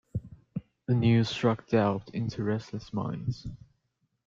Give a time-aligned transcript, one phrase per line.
[0.87, 3.45] The news struck doubt into restless minds.